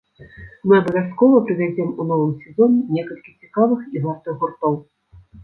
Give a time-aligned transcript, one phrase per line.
[0.63, 4.73] Мы абавязкова прывязем у новым сезоне некалькі цікавых і вартых гуртоў.